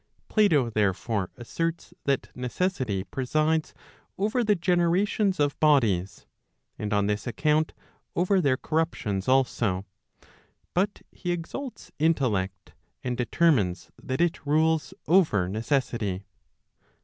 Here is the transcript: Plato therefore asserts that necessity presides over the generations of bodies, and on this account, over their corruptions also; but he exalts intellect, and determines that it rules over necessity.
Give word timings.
Plato 0.29 0.71
therefore 0.71 1.29
asserts 1.37 1.93
that 2.05 2.35
necessity 2.35 3.03
presides 3.03 3.75
over 4.17 4.43
the 4.43 4.55
generations 4.55 5.39
of 5.39 5.59
bodies, 5.59 6.25
and 6.79 6.91
on 6.91 7.05
this 7.05 7.27
account, 7.27 7.75
over 8.15 8.41
their 8.41 8.57
corruptions 8.57 9.27
also; 9.27 9.85
but 10.73 11.03
he 11.11 11.31
exalts 11.31 11.91
intellect, 11.99 12.73
and 13.03 13.15
determines 13.15 13.91
that 14.01 14.21
it 14.21 14.43
rules 14.43 14.91
over 15.07 15.47
necessity. 15.47 16.25